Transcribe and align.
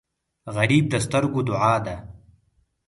غریب 0.55 0.85
د 0.89 0.95
سترګو 1.05 1.41
دعا 1.49 1.75
ده 1.85 1.95